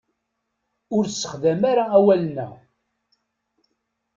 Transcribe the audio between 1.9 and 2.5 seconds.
awalen-a.